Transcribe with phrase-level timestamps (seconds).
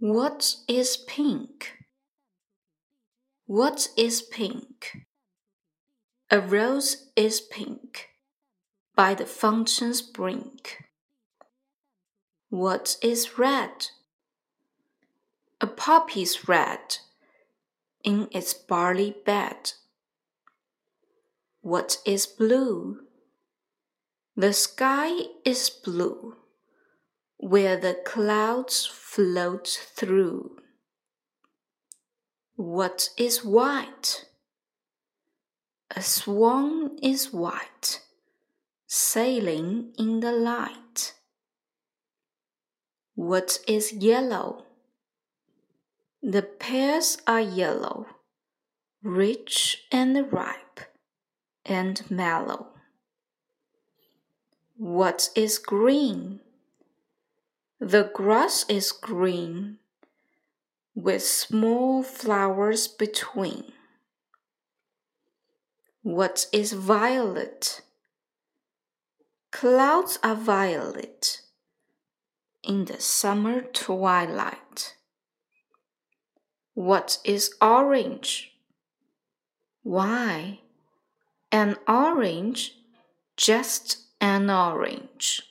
[0.00, 1.72] What is pink?
[3.46, 5.06] What is pink?
[6.30, 8.10] A rose is pink
[8.94, 10.84] by the fountain's brink.
[12.48, 13.88] What is red?
[15.60, 16.98] A poppy's red
[18.04, 19.72] in its barley bed.
[21.60, 23.00] What is blue?
[24.36, 25.10] The sky
[25.44, 26.36] is blue
[27.38, 28.86] where the clouds
[29.18, 29.66] float
[29.96, 30.48] through.
[32.54, 34.26] What is white?
[35.96, 38.00] A swan is white,
[38.86, 41.14] sailing in the light.
[43.16, 44.66] What is yellow?
[46.22, 48.06] The pears are yellow,
[49.02, 50.78] rich and ripe
[51.66, 52.68] and mellow.
[54.76, 56.38] What is green?
[57.80, 59.78] The grass is green,
[60.96, 63.72] with small flowers between.
[66.02, 67.82] What is violet?
[69.52, 71.42] Clouds are violet
[72.64, 74.96] in the summer twilight.
[76.74, 78.54] What is orange?
[79.84, 80.60] Why,
[81.52, 82.74] an orange,
[83.36, 85.47] just an orange.